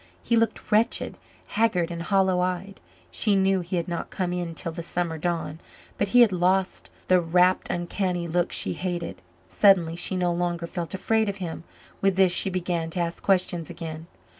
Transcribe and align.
He 0.23 0.35
looked 0.35 0.71
wretched 0.71 1.15
haggard 1.49 1.91
and 1.91 2.01
hollow 2.01 2.39
eyed. 2.39 2.79
She 3.11 3.35
knew 3.35 3.59
he 3.59 3.75
had 3.75 3.87
not 3.87 4.09
come 4.09 4.33
in 4.33 4.55
till 4.55 4.71
the 4.71 4.81
summer 4.81 5.19
dawn. 5.19 5.59
But 5.99 6.07
he 6.07 6.21
had 6.21 6.31
lost 6.31 6.89
the 7.07 7.21
rapt, 7.21 7.69
uncanny 7.69 8.27
look 8.27 8.51
she 8.51 8.73
hated; 8.73 9.21
suddenly 9.47 9.95
she 9.95 10.15
no 10.15 10.33
longer 10.33 10.65
felt 10.65 10.95
afraid 10.95 11.29
of 11.29 11.35
him. 11.37 11.65
With 12.01 12.15
this, 12.15 12.31
she 12.31 12.49
began 12.49 12.89
to 12.89 12.99
ask 12.99 13.21
questions 13.21 13.69
again. 13.69 14.07